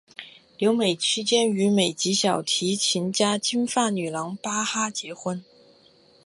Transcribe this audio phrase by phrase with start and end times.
[0.57, 5.45] 留美期间与美籍小提琴家金发女郎巴哈结婚。